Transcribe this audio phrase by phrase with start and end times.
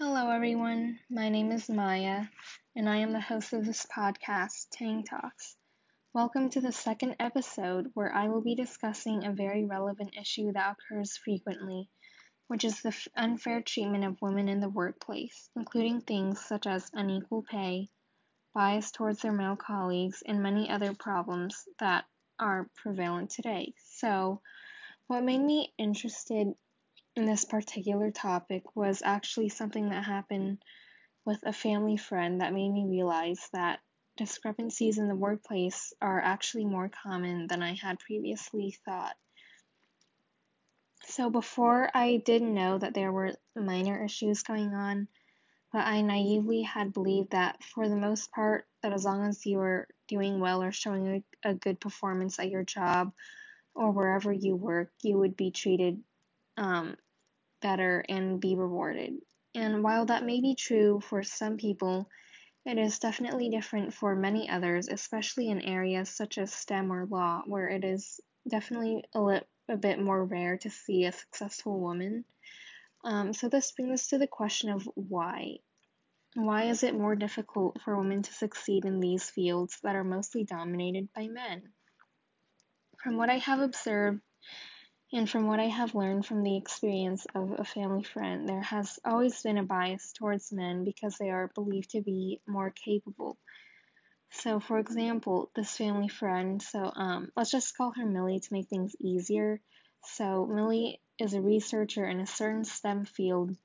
[0.00, 1.00] Hello, everyone.
[1.10, 2.26] My name is Maya,
[2.76, 5.56] and I am the host of this podcast, Tang Talks.
[6.14, 10.76] Welcome to the second episode where I will be discussing a very relevant issue that
[10.76, 11.90] occurs frequently,
[12.46, 17.42] which is the unfair treatment of women in the workplace, including things such as unequal
[17.42, 17.88] pay,
[18.54, 22.04] bias towards their male colleagues, and many other problems that
[22.38, 23.74] are prevalent today.
[23.94, 24.42] So,
[25.08, 26.54] what made me interested
[27.26, 30.62] this particular topic was actually something that happened
[31.24, 33.80] with a family friend that made me realize that
[34.16, 39.16] discrepancies in the workplace are actually more common than I had previously thought.
[41.04, 45.08] So, before I didn't know that there were minor issues going on,
[45.72, 49.58] but I naively had believed that for the most part, that as long as you
[49.58, 53.12] were doing well or showing a, a good performance at your job
[53.74, 56.02] or wherever you work, you would be treated
[56.56, 56.96] um,
[57.60, 59.14] better and be rewarded.
[59.54, 62.08] And while that may be true for some people,
[62.64, 67.42] it is definitely different for many others, especially in areas such as STEM or law,
[67.46, 72.24] where it is definitely a, li- a bit more rare to see a successful woman.
[73.04, 75.58] Um, so, this brings us to the question of why.
[76.34, 80.44] Why is it more difficult for women to succeed in these fields that are mostly
[80.44, 81.62] dominated by men?
[83.02, 84.20] From what I have observed,
[85.10, 88.98] and from what I have learned from the experience of a family friend, there has
[89.06, 93.38] always been a bias towards men because they are believed to be more capable.
[94.30, 98.68] So, for example, this family friend, so um, let's just call her Millie to make
[98.68, 99.62] things easier.
[100.04, 103.56] So, Millie is a researcher in a certain STEM field,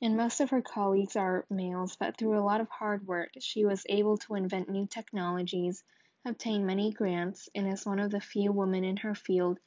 [0.00, 3.64] and most of her colleagues are males, but through a lot of hard work, she
[3.64, 5.82] was able to invent new technologies,
[6.24, 9.58] obtain many grants, and is one of the few women in her field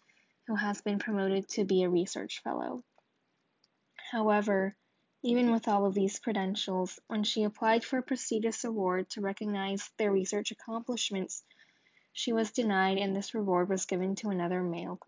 [0.48, 2.84] who has been promoted to be a research fellow.
[4.12, 4.76] However,
[5.24, 9.90] even with all of these credentials, when she applied for a prestigious award to recognize
[9.98, 11.44] their research accomplishments,
[12.14, 15.00] she was denied and this reward was given to another male.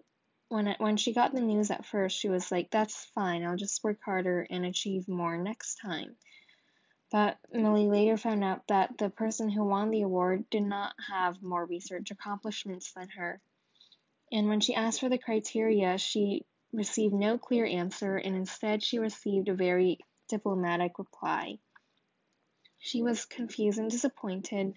[0.50, 3.56] When, it, when she got the news at first, she was like, That's fine, I'll
[3.56, 6.18] just work harder and achieve more next time.
[7.12, 11.42] But Millie later found out that the person who won the award did not have
[11.42, 13.42] more research accomplishments than her.
[14.32, 19.00] And when she asked for the criteria, she received no clear answer, and instead she
[19.00, 21.58] received a very diplomatic reply.
[22.78, 24.76] She was confused and disappointed,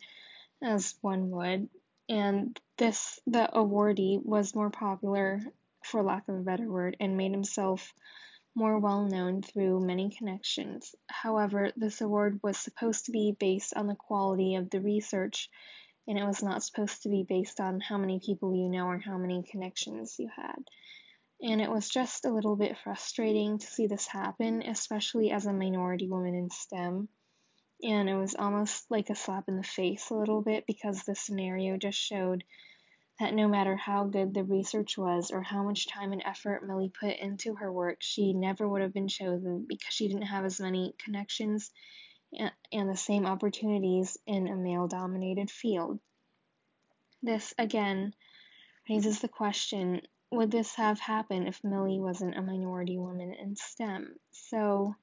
[0.62, 1.68] as one would,
[2.08, 5.40] and this the awardee was more popular,
[5.84, 7.92] for lack of a better word, and made himself
[8.54, 10.94] more well known through many connections.
[11.08, 15.50] However, this award was supposed to be based on the quality of the research
[16.08, 18.98] and it was not supposed to be based on how many people you know or
[18.98, 20.58] how many connections you had.
[21.40, 25.52] And it was just a little bit frustrating to see this happen, especially as a
[25.52, 27.08] minority woman in STEM.
[27.82, 31.16] And it was almost like a slap in the face a little bit because the
[31.16, 32.44] scenario just showed
[33.18, 36.92] that no matter how good the research was or how much time and effort Millie
[37.00, 40.60] put into her work, she never would have been chosen because she didn't have as
[40.60, 41.72] many connections
[42.38, 45.98] and the same opportunities in a male dominated field.
[47.22, 48.14] This, again,
[48.88, 54.14] raises the question would this have happened if Millie wasn't a minority woman in STEM?
[54.30, 54.94] So,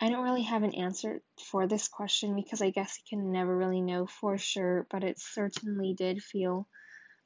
[0.00, 3.56] I don't really have an answer for this question because I guess you can never
[3.56, 6.68] really know for sure, but it certainly did feel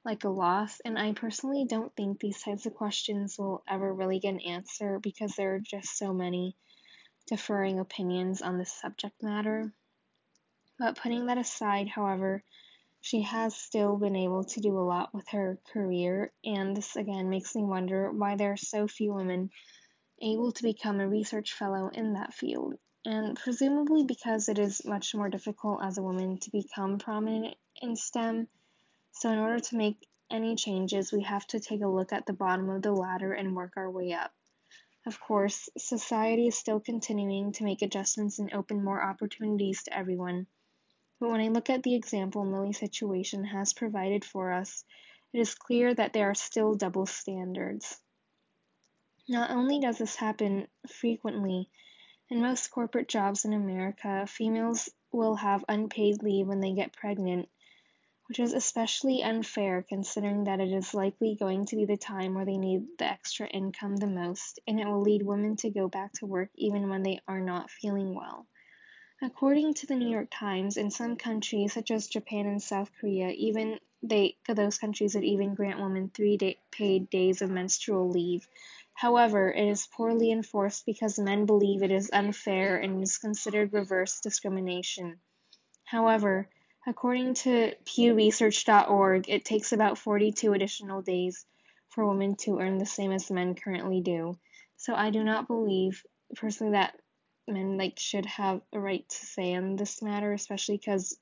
[0.05, 0.81] like a loss.
[0.85, 4.99] And I personally don't think these types of questions will ever really get an answer
[4.99, 6.57] because there are just so many
[7.29, 9.73] differing opinions on this subject matter.
[10.79, 12.43] But putting that aside, however,
[13.01, 17.31] she has still been able to do a lot with her career, and this again
[17.31, 19.51] makes me wonder why there are so few women
[20.21, 22.75] able to become a research fellow in that field.
[23.05, 27.95] And presumably because it is much more difficult as a woman to become prominent in
[27.95, 28.49] STEM.
[29.13, 32.33] So, in order to make any changes, we have to take a look at the
[32.33, 34.33] bottom of the ladder and work our way up.
[35.09, 40.47] Of course, society is still continuing to make adjustments and open more opportunities to everyone.
[41.19, 44.85] But when I look at the example Millie's situation has provided for us,
[45.33, 47.99] it is clear that there are still double standards.
[49.27, 51.71] Not only does this happen frequently,
[52.29, 57.49] in most corporate jobs in America, females will have unpaid leave when they get pregnant
[58.29, 62.45] which is especially unfair considering that it is likely going to be the time where
[62.45, 66.13] they need the extra income the most, and it will lead women to go back
[66.13, 68.47] to work even when they are not feeling well.
[69.23, 73.31] According to the New York Times, in some countries such as Japan and South Korea,
[73.31, 78.47] even they those countries would even grant women three day, paid days of menstrual leave.
[78.95, 84.21] However, it is poorly enforced because men believe it is unfair and is considered reverse
[84.21, 85.19] discrimination.
[85.85, 86.49] However,
[86.89, 91.45] according to PewResearch.org, it takes about 42 additional days
[91.91, 94.39] for women to earn the same as men currently do.
[94.79, 96.03] So I do not believe
[96.35, 96.99] personally that
[97.47, 101.19] men like should have a right to say on this matter, especially because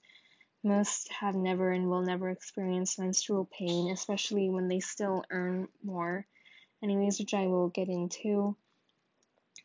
[0.63, 6.27] most have never and will never experience menstrual pain, especially when they still earn more
[6.81, 8.57] anyways, which I will get into.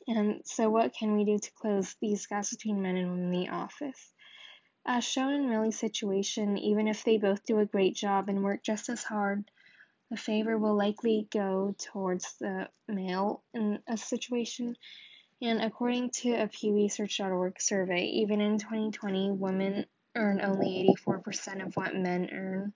[0.08, 3.32] And so, what can we do to close these gaps between men and women in
[3.32, 4.12] the office?
[4.86, 8.64] As shown in Millie's situation, even if they both do a great job and work
[8.64, 9.50] just as hard,
[10.10, 14.76] the favor will likely go towards the male in a situation.
[15.42, 19.86] And according to a PewResearch.org survey, even in 2020, women
[20.16, 22.74] earn only 84% of what men earn.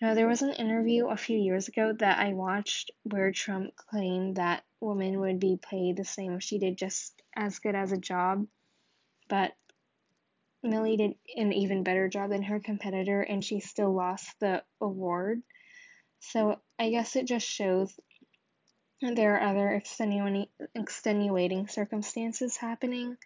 [0.00, 4.36] Now, there was an interview a few years ago that I watched where Trump claimed
[4.36, 7.98] that women would be paid the same if she did just as good as a
[7.98, 8.46] job,
[9.28, 9.54] but
[10.64, 15.42] Millie did an even better job than her competitor and she still lost the award.
[16.20, 17.94] So I guess it just shows
[19.00, 23.16] there are other extenuating, extenuating circumstances happening.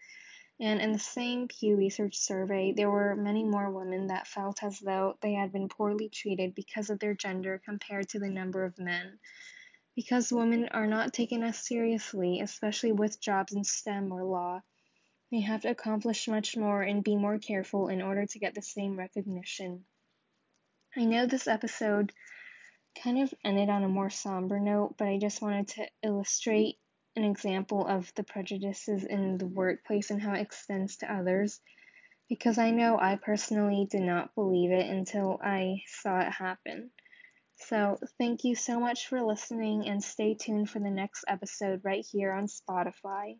[0.60, 4.80] And in the same Pew Research survey, there were many more women that felt as
[4.80, 8.76] though they had been poorly treated because of their gender compared to the number of
[8.78, 9.20] men.
[9.94, 14.62] Because women are not taken as seriously, especially with jobs in STEM or law,
[15.30, 18.62] they have to accomplish much more and be more careful in order to get the
[18.62, 19.84] same recognition.
[20.96, 22.12] I know this episode
[23.02, 26.78] kind of ended on a more somber note, but I just wanted to illustrate
[27.16, 31.60] an example of the prejudices in the workplace and how it extends to others
[32.28, 36.90] because I know I personally did not believe it until I saw it happen.
[37.56, 42.06] So, thank you so much for listening and stay tuned for the next episode right
[42.08, 43.38] here on Spotify.